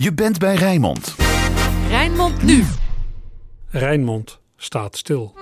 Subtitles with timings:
[0.00, 1.14] Je bent bij Rijnmond.
[1.88, 2.64] Rijnmond nu.
[3.70, 5.34] Rijnmond staat stil.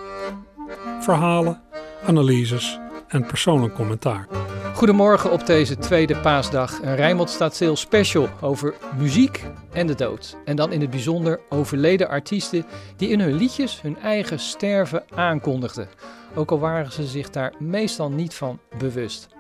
[1.01, 1.63] Verhalen,
[2.07, 4.29] analyses en persoonlijk commentaar.
[4.75, 6.83] Goedemorgen op deze tweede paasdag.
[6.83, 10.37] Een Rijnmond staat stil special over muziek en de dood.
[10.45, 12.65] En dan in het bijzonder overleden artiesten
[12.97, 15.89] die in hun liedjes hun eigen sterven aankondigden.
[16.35, 19.36] Ook al waren ze zich daar meestal niet van bewust.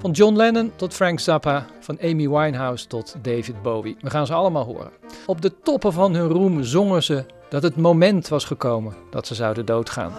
[0.00, 3.96] Van John Lennon tot Frank Zappa, van Amy Winehouse tot David Bowie.
[4.00, 4.90] We gaan ze allemaal horen.
[5.26, 9.34] Op de toppen van hun roem zongen ze dat het moment was gekomen dat ze
[9.34, 10.12] zouden doodgaan.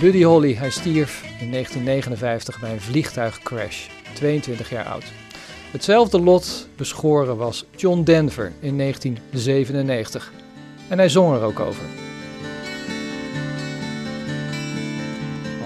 [0.00, 5.04] Buddy Holly, hij stierf in 1959 bij een vliegtuigcrash, 22 jaar oud.
[5.70, 10.32] Hetzelfde lot beschoren was John Denver in 1997.
[10.88, 12.09] En hij zong er ook over.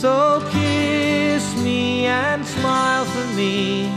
[0.00, 3.92] So kiss me and smile for me.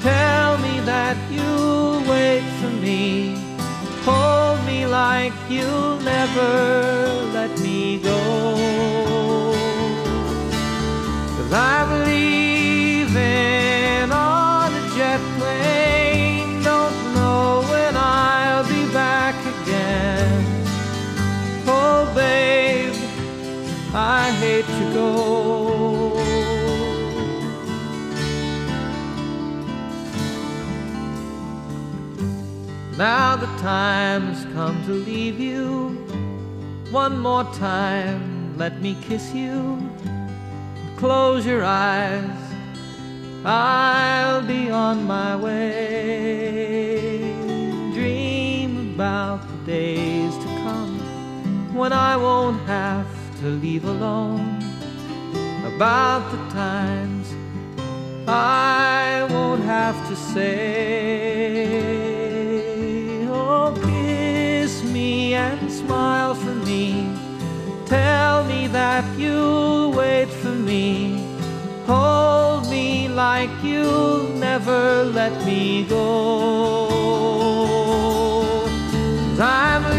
[0.00, 3.34] Tell me that you'll wait for me.
[4.04, 6.52] Hold me like you'll never
[7.34, 8.20] let me go.
[11.36, 12.49] Cause I'm leaving
[23.92, 26.14] I hate to go.
[32.96, 35.88] Now the time's come to leave you.
[36.92, 39.90] One more time, let me kiss you.
[40.96, 42.30] Close your eyes,
[43.44, 47.32] I'll be on my way.
[47.92, 51.00] Dream about the days to come
[51.74, 54.58] when I won't have to leave alone.
[55.64, 57.34] About the times
[58.28, 60.46] I won't have to say.
[63.28, 67.08] Oh, kiss me and smile for me.
[67.86, 71.24] Tell me that you'll wait for me.
[71.86, 76.90] Hold me like you'll never let me go.
[79.40, 79.89] I'm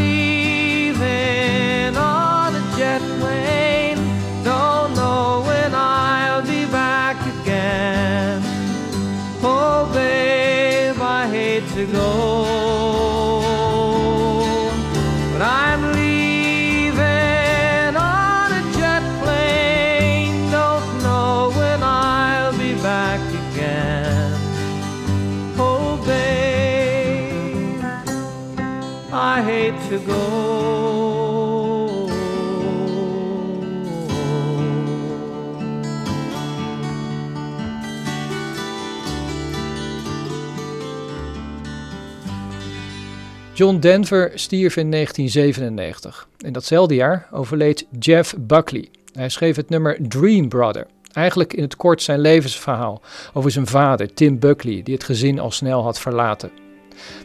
[43.62, 46.28] John Denver stierf in 1997.
[46.38, 48.90] In datzelfde jaar overleed Jeff Buckley.
[49.14, 50.88] Hij schreef het nummer Dream Brother.
[51.12, 53.02] Eigenlijk in het kort zijn levensverhaal
[53.34, 56.52] over zijn vader, Tim Buckley, die het gezin al snel had verlaten.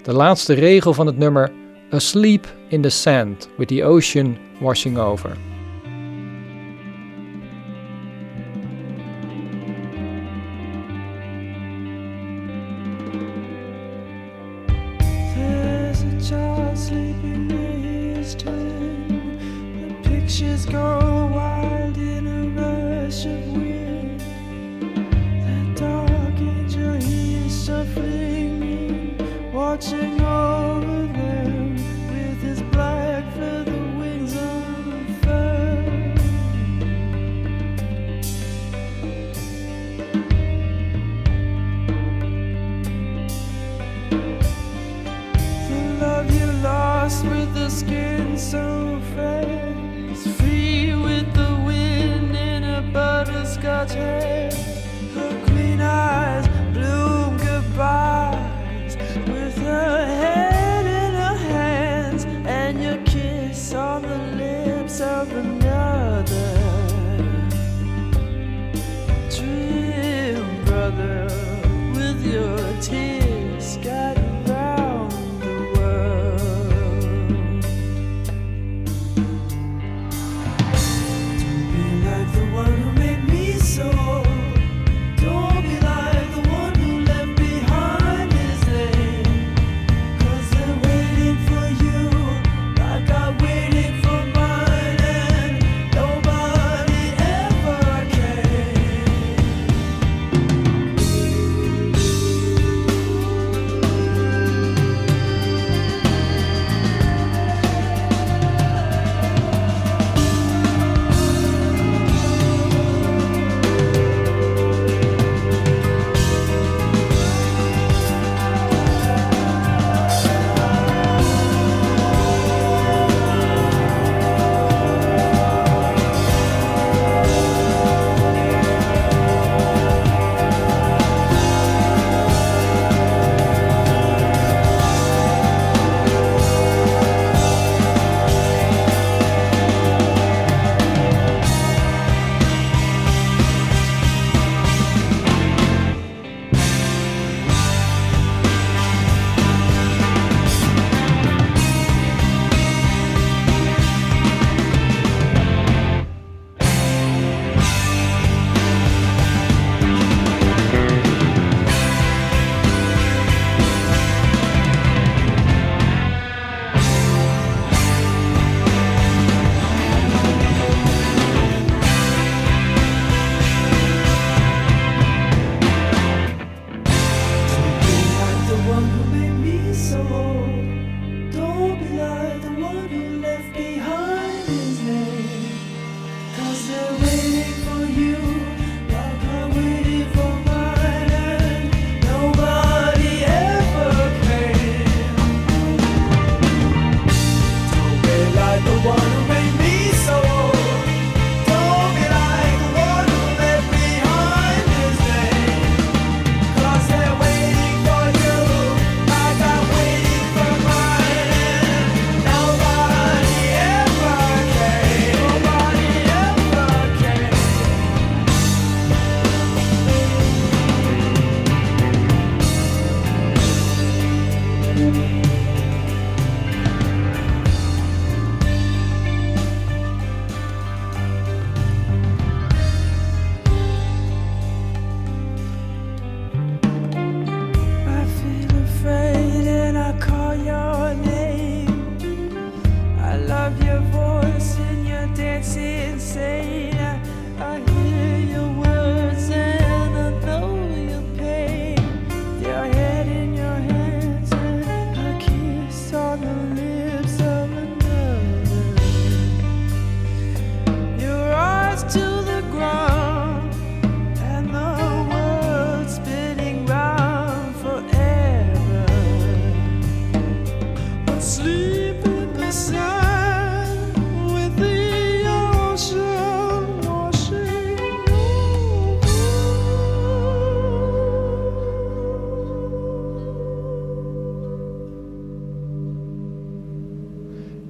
[0.02, 1.52] De laatste regel van het nummer
[1.90, 5.55] Asleep in the Sand with the Ocean Washing Over.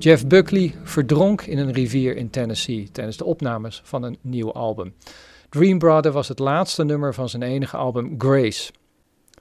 [0.07, 4.95] Jeff Buckley verdronk in een rivier in Tennessee tijdens de opnames van een nieuw album.
[5.49, 8.73] Dream Brother was het laatste nummer van zijn enige album Grace.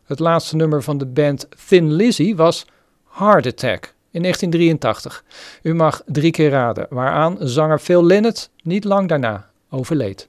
[0.06, 2.66] Het laatste nummer van de band Thin Lizzy was
[3.10, 5.24] Heart Attack in 1983.
[5.62, 10.28] U mag drie keer raden, waaraan zanger Phil Lynott niet lang daarna overleed.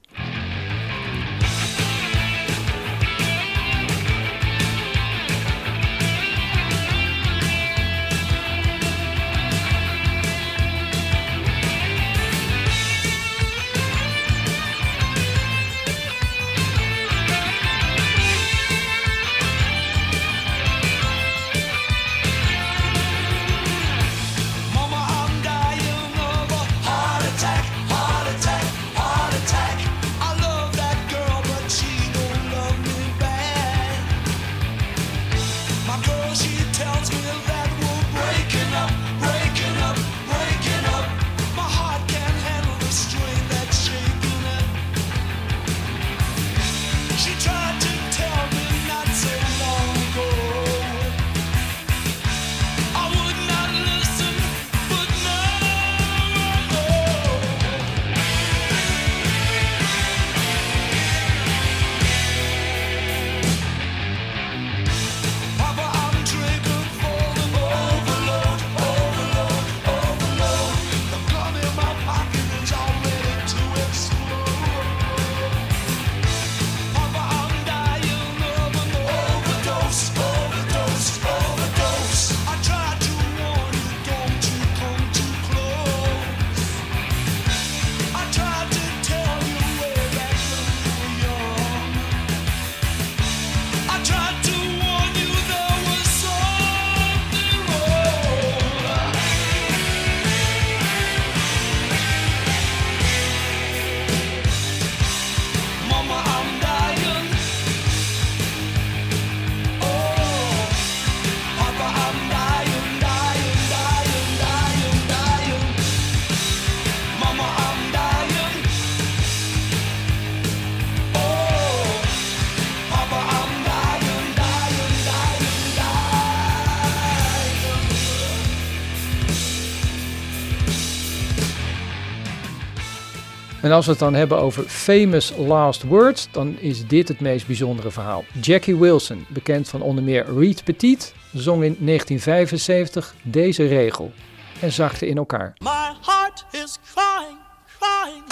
[133.77, 137.91] Als we het dan hebben over famous last words, dan is dit het meest bijzondere
[137.91, 138.23] verhaal.
[138.41, 144.11] Jackie Wilson, bekend van onder meer Reed Petit, zong in 1975 deze regel
[144.59, 145.53] en zakte in elkaar.
[145.59, 147.37] My heart is crying,
[147.79, 148.23] crying.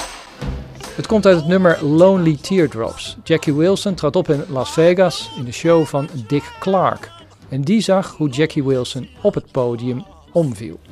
[0.95, 3.17] Het komt uit het nummer Lonely Teardrops.
[3.23, 7.11] Jackie Wilson trad op in Las Vegas in de show van Dick Clark.
[7.49, 10.05] En die zag hoe Jackie Wilson op het podium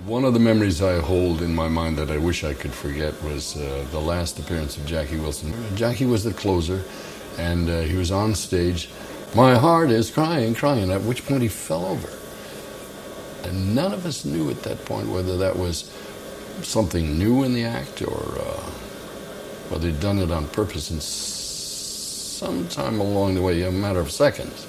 [0.05, 3.21] One of the memories I hold in my mind that I wish I could forget
[3.23, 5.53] was uh, the last appearance of Jackie Wilson.
[5.75, 6.81] Jackie was the closer,
[7.37, 8.89] and uh, he was on stage.
[9.35, 12.07] My heart is crying, crying, at which point he fell over.
[13.43, 15.91] And none of us knew at that point whether that was
[16.61, 18.61] something new in the act or uh,
[19.67, 20.89] whether he'd done it on purpose.
[20.89, 24.65] And sometime along the way, a matter of seconds,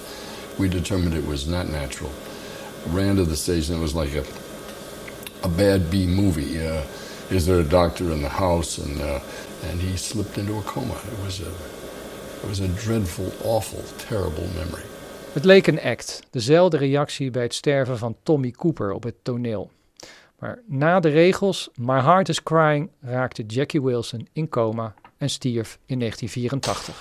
[0.59, 2.11] we determined it was not natural.
[2.89, 4.25] Ran to the stage, and it was like a
[5.45, 6.59] a bad B movie.
[6.59, 6.83] Uh,
[7.31, 8.83] is there a doctor in the house?
[8.83, 9.21] And uh,
[9.71, 10.95] and he slipped into a coma.
[10.95, 11.51] It was a
[12.43, 14.83] it was a dreadful, awful, terrible memory.
[15.33, 19.71] Het leek een act, dezelfde reactie bij het sterven van Tommy Cooper op het toneel.
[20.39, 25.79] Maar na de regels My Heart is Crying raakte Jackie Wilson in coma en stierf
[25.87, 26.95] in 1984.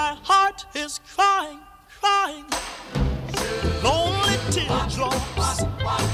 [0.00, 1.60] my heart is crying,
[2.00, 2.46] crying.
[3.84, 6.09] Lonely teardrops.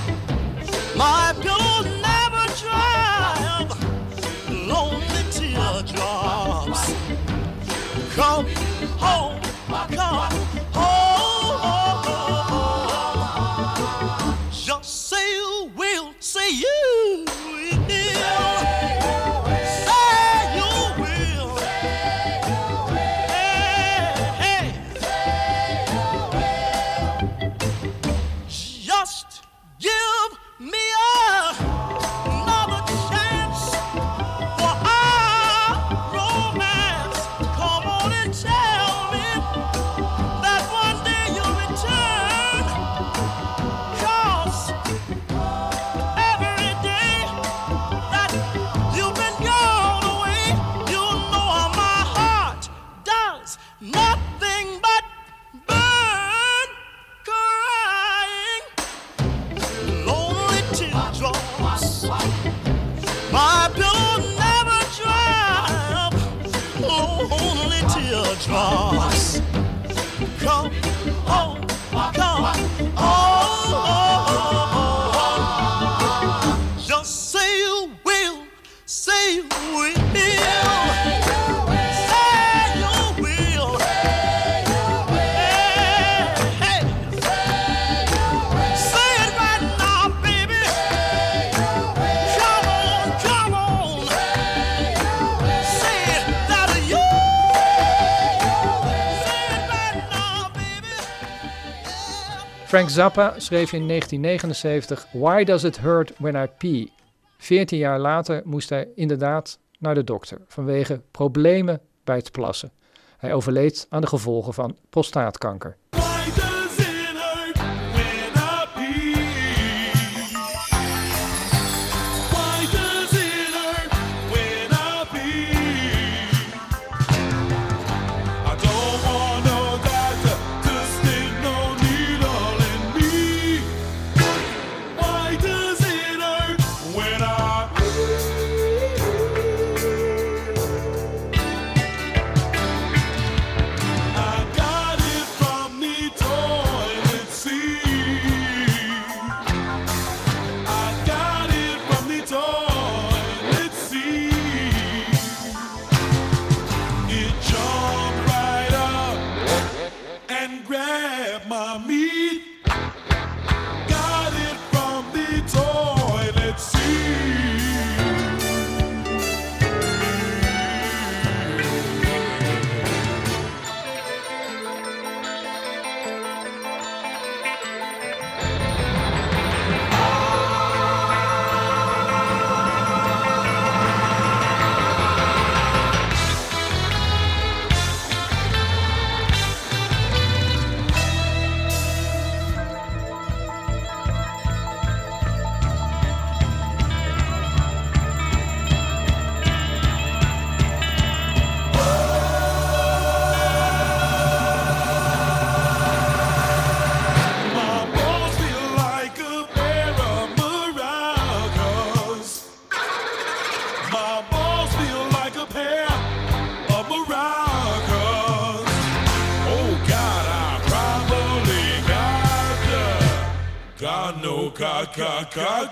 [102.76, 106.92] Frank Zappa schreef in 1979 Why Does It Hurt When I Pee?
[107.38, 112.72] Veertien jaar later moest hij inderdaad naar de dokter vanwege problemen bij het plassen.
[113.16, 115.76] Hij overleed aan de gevolgen van prostaatkanker.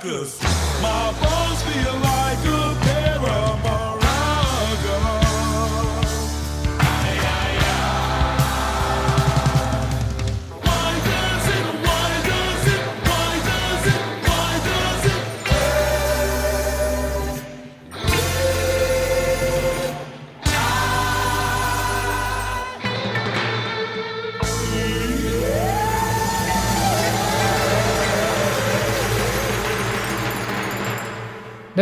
[0.04, 0.53] suckers.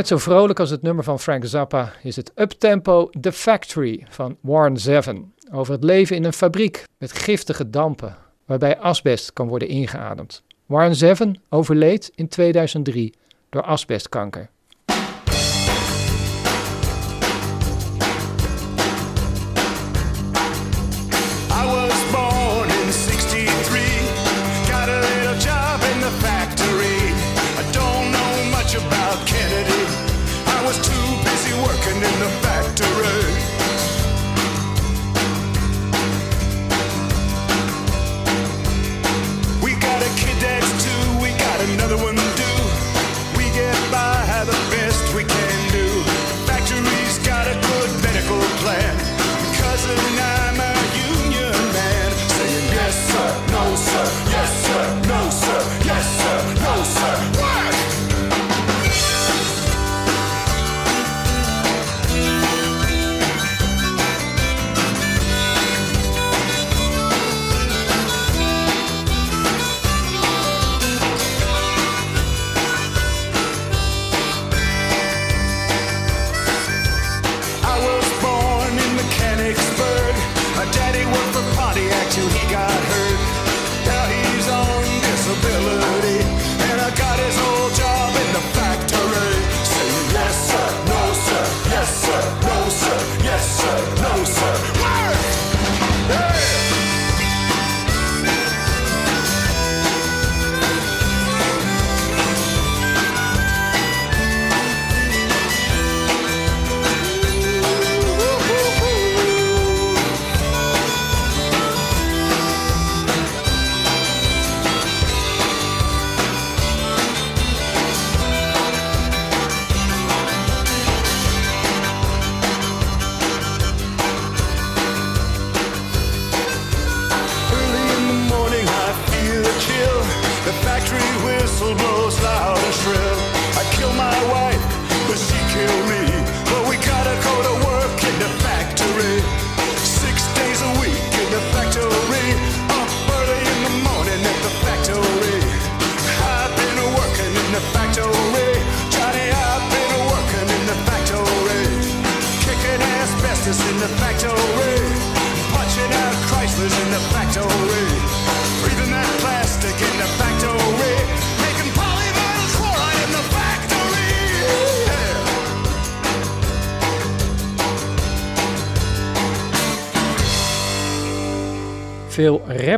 [0.02, 4.36] Net zo vrolijk als het nummer van Frank Zappa is het uptempo The Factory van
[4.40, 5.32] Warren Zevon.
[5.52, 10.42] Over het leven in een fabriek met giftige dampen, waarbij asbest kan worden ingeademd.
[10.66, 13.14] Warren Zevon overleed in 2003
[13.50, 14.50] door asbestkanker.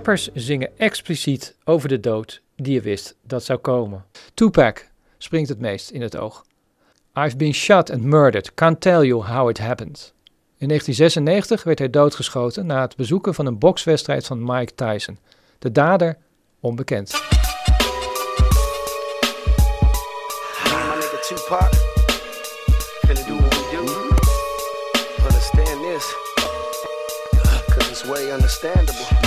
[0.05, 4.05] Rappers zingen expliciet over de dood die je wist dat zou komen.
[4.35, 4.87] Tupac
[5.19, 6.45] springt het meest in het oog.
[7.15, 10.13] I've been shot and murdered, can't tell you how it happened.
[10.59, 15.19] In 1996 werd hij doodgeschoten na het bezoeken van een bokswedstrijd van Mike Tyson.
[15.59, 16.17] De dader
[16.61, 17.13] onbekend.
[28.07, 29.24] Me and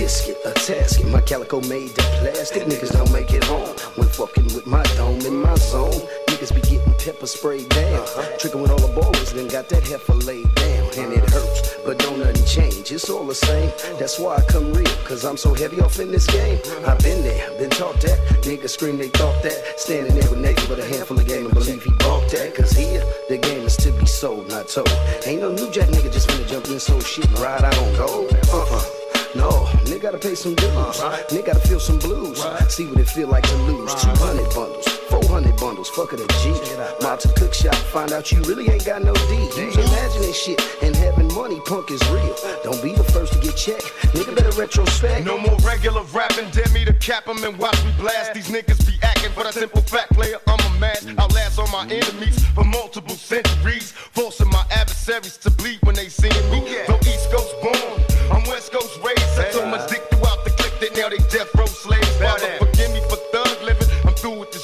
[0.00, 2.62] tisket, a tasket, my calico made of plastic.
[2.64, 6.00] Niggas don't make it home when fucking with my dome in my zone.
[6.28, 8.00] Niggas be getting pepper sprayed down.
[8.00, 8.38] Uh-huh.
[8.38, 10.86] Tricking with all the boys, then got that heifer laid down.
[10.96, 12.90] And it hurts, but don't nothing change.
[12.90, 13.70] It's all the same.
[13.98, 16.58] That's why I come real, cause I'm so heavy off in this game.
[16.86, 18.18] I've been there, been taught that.
[18.42, 19.78] Niggas scream they thought that.
[19.78, 22.54] Standing there with naked but a handful of game and believe he bought that.
[22.54, 24.88] Cause here, the game is to be sold, not told.
[25.26, 27.94] Ain't no new jack nigga just finna jump in so shit and ride out on
[27.96, 28.32] gold.
[28.52, 28.99] Uh-uh.
[29.34, 29.50] No,
[29.86, 31.00] nigga gotta pay some dues.
[31.30, 32.42] Nigga gotta feel some blues.
[32.68, 33.94] See what it feel like to lose.
[33.94, 36.54] 200 bundles, 400 bundles, fuck it a G.
[37.02, 39.34] Mob to cook shop, find out you really ain't got no D.
[39.58, 42.34] Use imagining shit and having money, punk is real.
[42.62, 43.90] Don't be the first to get checked.
[44.14, 45.26] Nigga better retrospect.
[45.26, 48.34] No more regular rapping, dare me to cap 'em and watch me blast.
[48.34, 51.04] These niggas be acting, but a simple fact player, I'm a match.
[51.18, 51.62] Outlast mm.
[51.62, 56.60] all my enemies for multiple centuries, forcing my adversaries to bleed when they see me.
[56.86, 57.98] Though East Coast born,
[58.30, 59.38] I'm West Coast raised.
[59.38, 62.16] I so much dick throughout the clique that now they death row slaves.
[62.18, 63.88] Father, forgive me for thug living.
[64.06, 64.59] I'm through with this.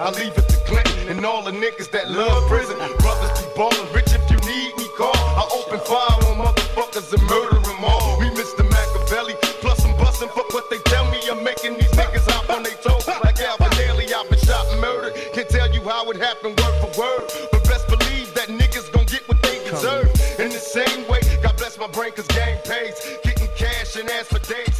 [0.00, 2.76] I leave it to Clinton and all the niggas that love prison.
[2.98, 5.14] Brothers be ballin', rich if you need me, call.
[5.14, 8.18] I open fire on motherfuckers and murder 'em all.
[8.18, 8.68] We Mr.
[8.68, 11.20] Machiavelli, plus I'm bustin' for what they tell me.
[11.30, 14.12] I'm making these niggas hop on they toes like Alvin Ailey.
[14.12, 15.14] I've been shot and murdered.
[15.32, 19.06] Can't tell you how it happened word for word, but best believe that niggas gon'
[19.06, 20.10] get what they deserve.
[20.40, 22.96] In the same way, God bless my brain 'cause game pays.
[23.22, 24.73] Getting cash and ask for dates.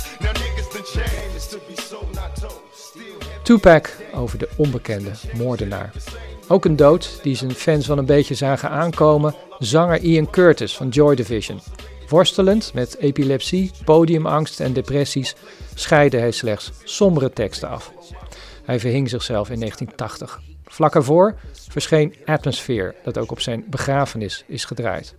[3.45, 5.93] Tupac over de onbekende moordenaar.
[6.49, 10.89] Ook een dood die zijn fans wel een beetje zagen aankomen, zanger Ian Curtis van
[10.89, 11.61] Joy Division.
[12.09, 15.35] Worstelend met epilepsie, podiumangst en depressies
[15.75, 17.93] scheidde hij slechts sombere teksten af.
[18.65, 20.41] Hij verhing zichzelf in 1980.
[20.65, 21.35] Vlak ervoor
[21.69, 25.15] verscheen Atmosphere, dat ook op zijn begrafenis is gedraaid.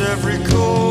[0.00, 0.87] every chord.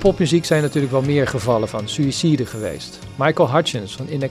[0.00, 2.98] popmuziek zijn natuurlijk wel meer gevallen van suïcide geweest.
[3.18, 4.30] Michael Hutchins van In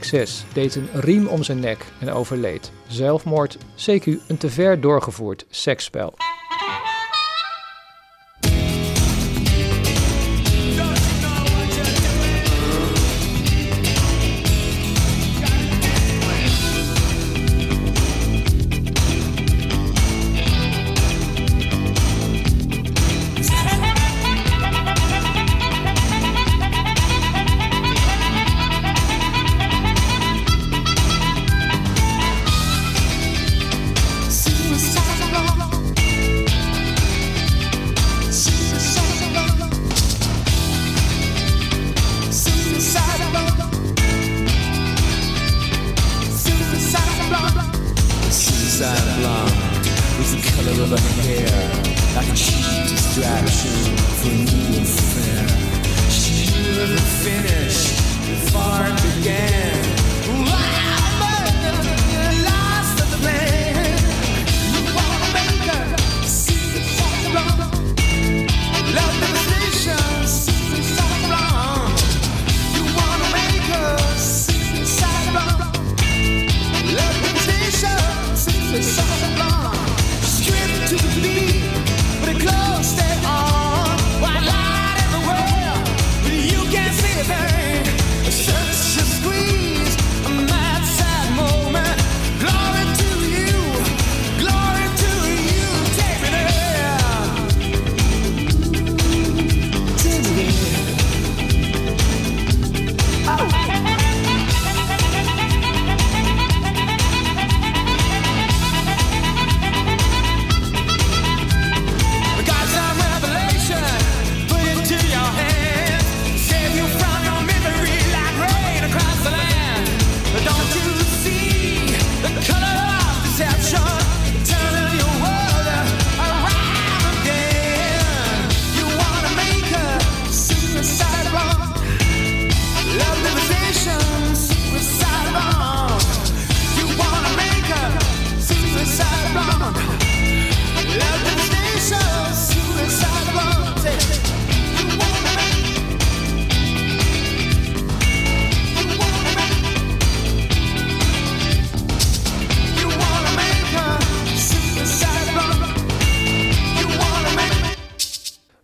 [0.52, 2.72] deed een riem om zijn nek en overleed.
[2.86, 6.14] Zelfmoord, CQ een te ver doorgevoerd seksspel.
[53.12, 53.79] distraction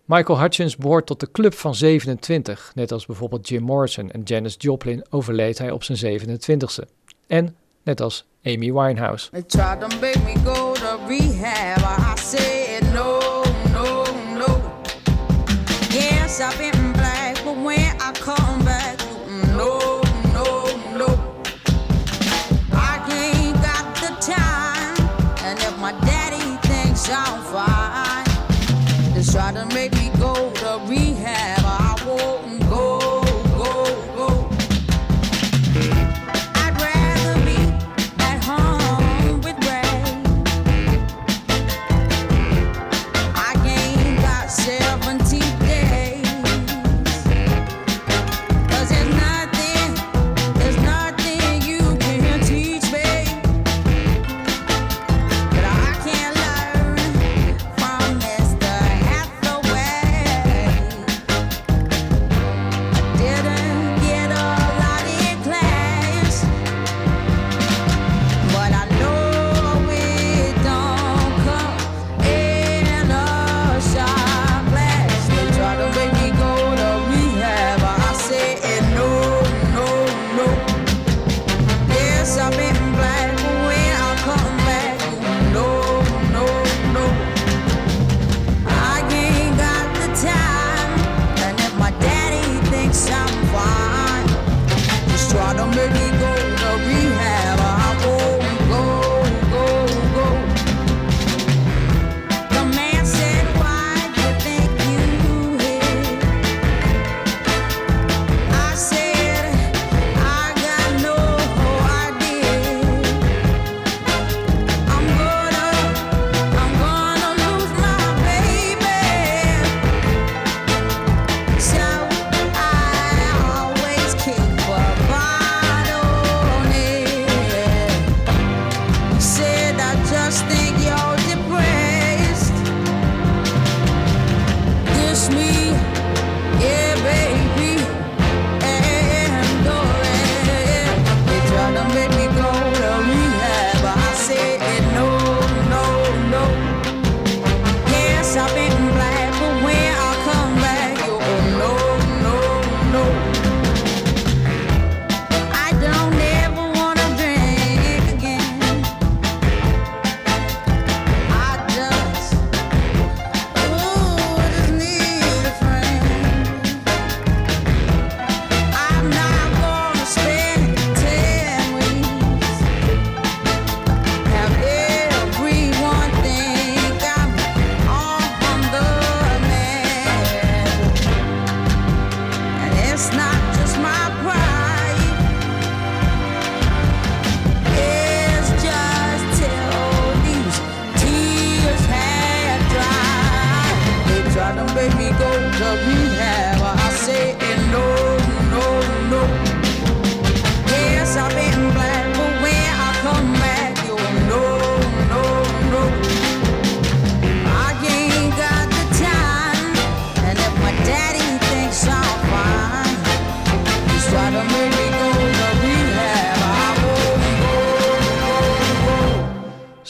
[0.07, 2.71] Michael Hutchins behoort tot de club van 27.
[2.75, 6.89] Net als bijvoorbeeld Jim Morrison en Janis Joplin overleed hij op zijn 27ste.
[7.27, 9.29] En net als Amy Winehouse.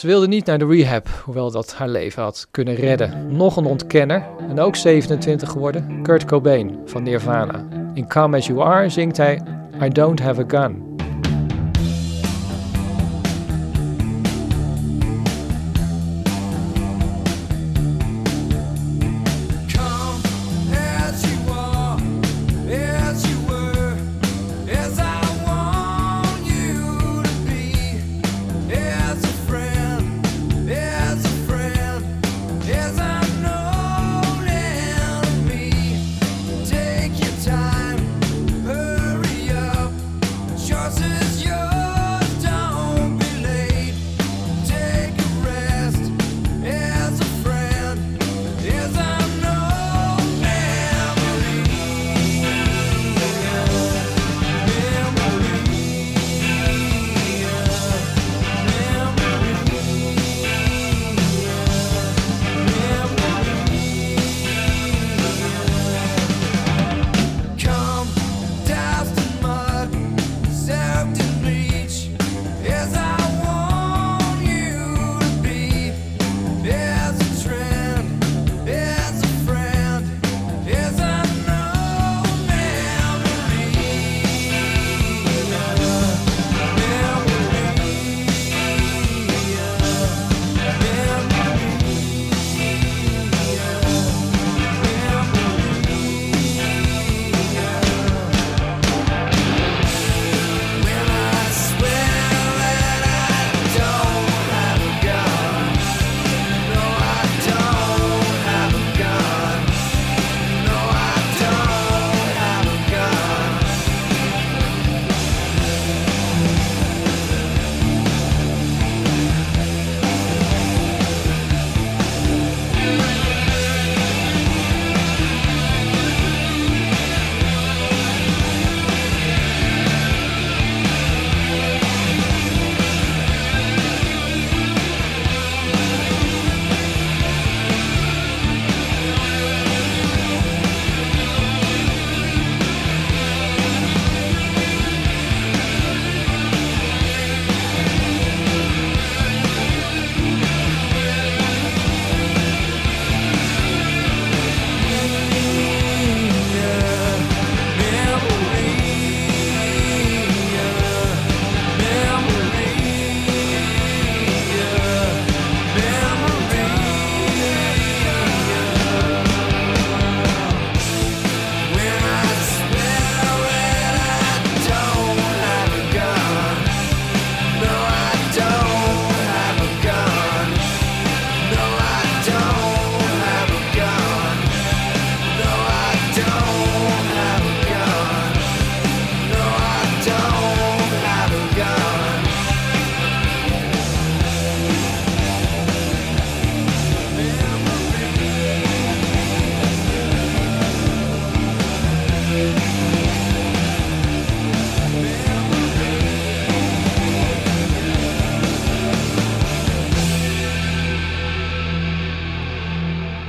[0.08, 3.36] Wilde niet naar de rehab, hoewel dat haar leven had kunnen redden.
[3.36, 7.64] Nog een ontkenner, en ook 27 geworden, Kurt Cobain van Nirvana.
[7.94, 9.42] In Come As You Are zingt hij
[9.82, 10.87] I Don't Have a Gun.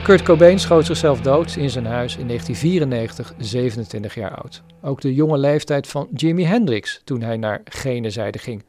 [0.09, 4.63] Kurt Cobain schoot zichzelf dood in zijn huis in 1994, 27 jaar oud.
[4.81, 8.63] Ook de jonge leeftijd van Jimi Hendrix toen hij naar gene zijde ging.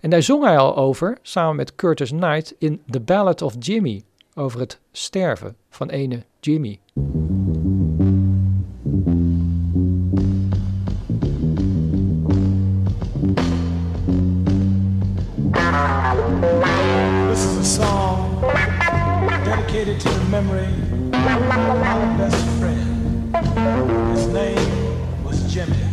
[0.00, 4.02] En daar zong hij al over, samen met Curtis Knight, in The Ballad of Jimmy,
[4.34, 6.78] over het sterven van ene Jimmy.
[19.98, 23.36] To the memory of my best friend.
[24.16, 25.87] His name was Jimmy.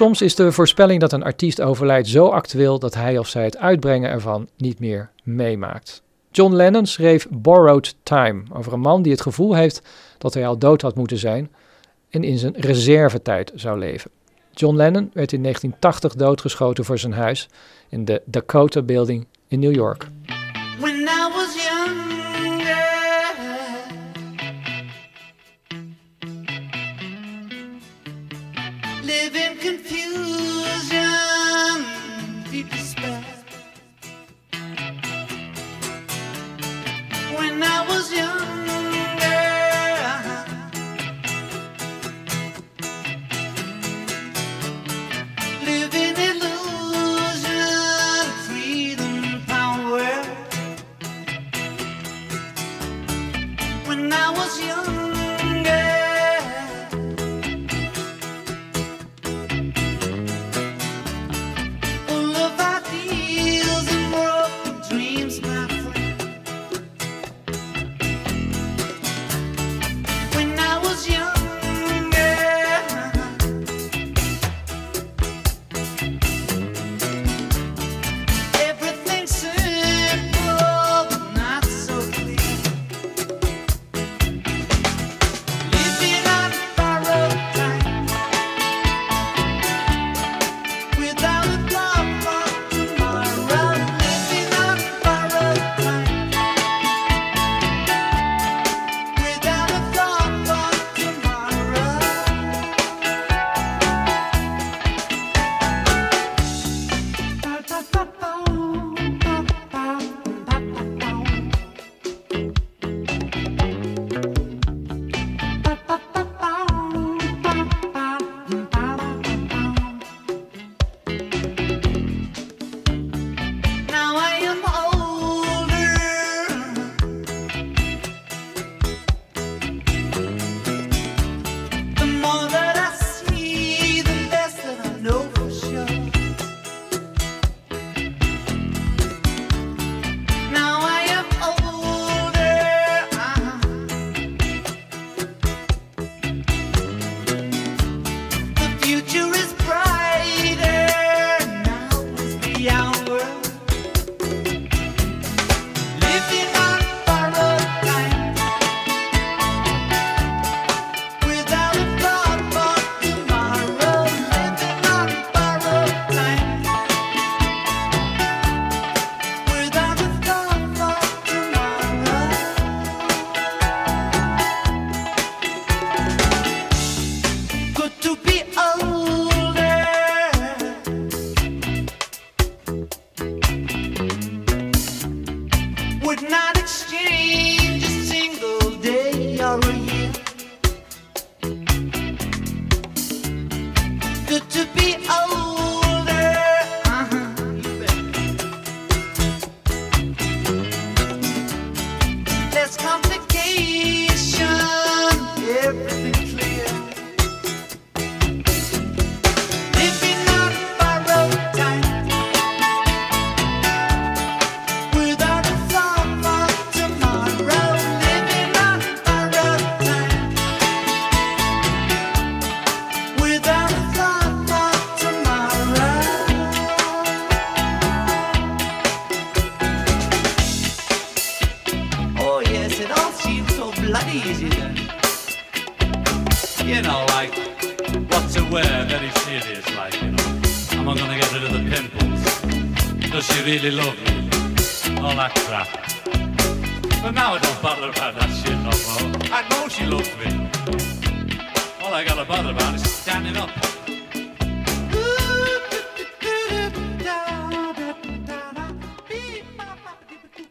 [0.00, 3.56] Soms is de voorspelling dat een artiest overlijdt zo actueel dat hij of zij het
[3.56, 6.02] uitbrengen ervan niet meer meemaakt.
[6.30, 9.82] John Lennon schreef Borrowed Time over een man die het gevoel heeft
[10.18, 11.50] dat hij al dood had moeten zijn
[12.10, 14.10] en in zijn reservetijd zou leven.
[14.50, 17.48] John Lennon werd in 1980 doodgeschoten voor zijn huis
[17.88, 20.06] in de Dakota Building in New York.
[29.10, 31.02] live in confusion,
[32.48, 33.24] deep despair.
[37.36, 38.59] When I was young.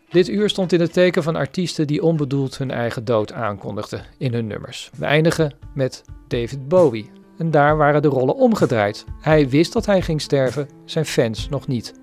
[0.10, 4.34] Dit uur stond in het teken van artiesten die onbedoeld hun eigen dood aankondigden in
[4.34, 4.90] hun nummers.
[4.98, 7.12] We eindigen met David Bowie.
[7.38, 9.06] En daar waren de rollen omgedraaid.
[9.22, 11.94] Hij wist dat hij ging sterven, zijn fans nog niet.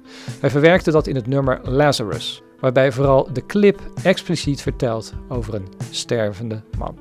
[0.41, 5.69] Hij verwerkte dat in het nummer Lazarus, waarbij vooral de clip expliciet vertelt over een
[5.91, 6.99] stervende man.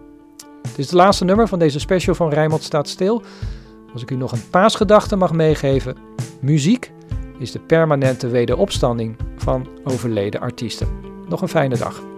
[0.62, 3.24] Het is het laatste nummer van deze special van Rijnmond staat stil.
[3.94, 5.98] Als ik u nog een paasgedachte mag meegeven,
[6.42, 6.92] muziek
[7.40, 10.88] is de permanente wederopstanding van overleden artiesten.
[11.30, 12.15] Nog een fijne dag.